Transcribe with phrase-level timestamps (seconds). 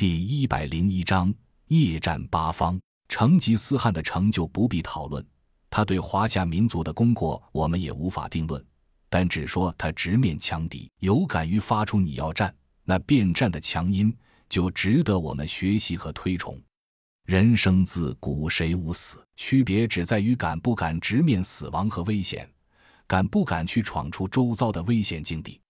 [0.00, 1.30] 第一百零一章
[1.66, 2.80] 夜战八方。
[3.06, 5.22] 成吉思汗的成就不必讨论，
[5.68, 8.64] 他对华夏民族的功过我们也无法定论，
[9.10, 12.50] 但只说他直面强敌，有敢于发出“你要战”，
[12.82, 14.16] 那便战的强音，
[14.48, 16.58] 就值得我们学习和推崇。
[17.26, 19.22] 人生自古谁无死？
[19.36, 22.50] 区别只在于敢不敢直面死亡和危险，
[23.06, 25.60] 敢不敢去闯出周遭的危险境地。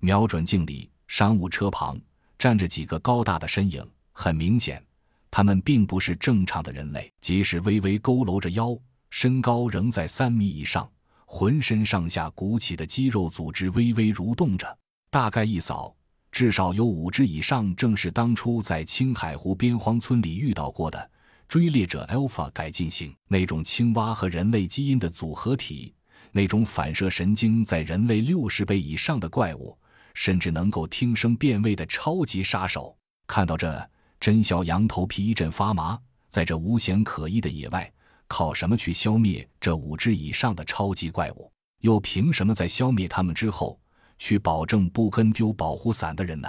[0.00, 1.96] 瞄准镜里，商务车旁。
[2.40, 4.82] 站着几个高大的身影，很明显，
[5.30, 7.12] 他们并不是正常的人类。
[7.20, 8.74] 即使微微佝偻着腰，
[9.10, 10.90] 身高仍在三米以上，
[11.26, 14.66] 浑身上下鼓起的肌肉组织微微蠕动着。
[15.10, 15.94] 大概一扫，
[16.32, 21.10] 至少有五只以上，正是当初在青海湖边荒村里遇到过的
[21.46, 25.92] 追猎者 Alpha 改进型那种青蛙和人类基因的组合体，
[26.32, 29.76] 那种反射神经在人类六十倍以上的怪物。
[30.20, 32.94] 甚至能够听声辨位的超级杀手，
[33.26, 35.98] 看到这，甄小杨头皮一阵发麻。
[36.28, 37.90] 在这无险可依的野外，
[38.28, 41.50] 靠什么去消灭这五只以上的超级怪物？
[41.78, 43.80] 又凭什么在消灭他们之后，
[44.18, 46.46] 去保证不跟丢保护伞的人呢？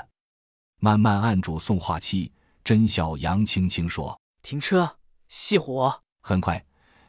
[0.81, 2.29] 慢慢按住送话器，
[2.65, 4.97] 甄小杨轻轻说：“停车，
[5.29, 6.61] 熄火。”很快，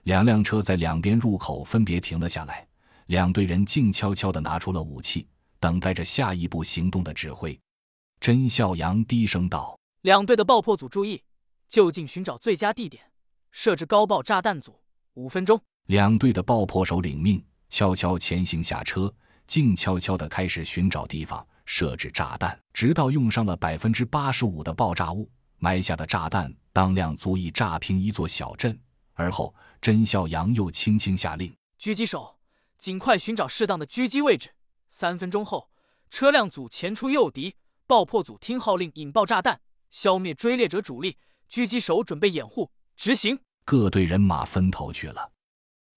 [0.05, 2.65] 两辆车在两边入口分别停了下来，
[3.07, 5.27] 两队人静悄悄地拿出了武器。
[5.63, 7.57] 等待着下一步行动的指挥，
[8.19, 11.23] 甄孝阳低声道：“两队的爆破组注意，
[11.69, 13.01] 就近寻找最佳地点，
[13.53, 14.75] 设置高爆炸弹组。
[15.15, 19.15] 五分钟。”两队的爆破手领命，悄悄前行下车，
[19.47, 28.77] 静悄悄地开始寻找地方设置炸弹，直到用上了百分之八十五的爆炸物，埋下的炸弹当量足以炸平一座小镇。
[29.13, 32.37] 而后，甄孝阳又轻轻下令：“狙击手，
[32.79, 34.51] 尽快寻找适当的狙击位置。”
[34.95, 35.71] 三分钟后，
[36.11, 39.59] 车辆组前出诱敌，爆破组听号令引爆炸弹，
[39.91, 41.17] 消灭追猎者主力。
[41.51, 43.39] 狙击手准备掩护，执行。
[43.65, 45.33] 各队人马分头去了。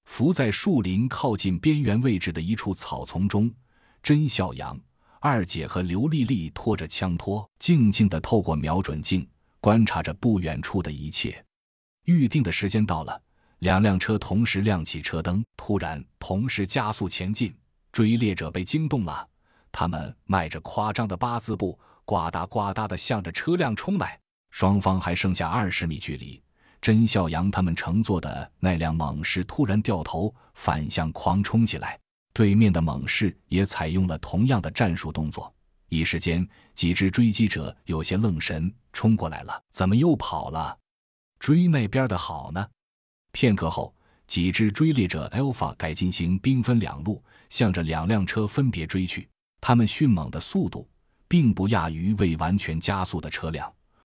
[0.05, 3.53] 伏在树林靠近边缘位置的一处草丛中，
[4.01, 4.79] 甄小阳、
[5.19, 9.27] 二姐和刘丽丽拖着枪托，静静地透过瞄准镜
[9.59, 11.45] 观察着不远处的一切。
[12.03, 13.21] 预定的时间到了，
[13.59, 17.53] 两辆车同时亮起车灯，突然同时加速前进。
[17.95, 19.25] 追猎者被惊动了，
[19.71, 24.19] 他们迈着夸张的八字步，呱嗒呱嗒地向着车辆冲来。
[24.51, 26.43] 双方还剩下二十米距离，
[26.81, 31.97] 甄孝阳他们乘坐的那辆猛士突然掉头反向狂冲起来，
[32.33, 35.55] 对面的猛士也采用了同样的战术动作。
[35.87, 40.77] 一时间，几只追击者有些愣神，冲过来了，怎么又跑了？
[41.39, 42.67] 追那边的好呢？
[43.31, 43.95] 片刻后。
[44.27, 49.27] 几只追猎者 Alpha 改进型兵分两路，向着两辆车分别追去。
[49.61, 50.87] 他们迅猛的速度，
[51.27, 53.71] 并不亚于未完全加速的车辆。